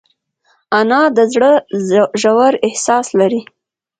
انا 0.79 1.01
د 1.15 1.19
زړه 1.33 1.51
ژور 2.21 2.53
احساس 2.67 3.07
لري 3.19 3.41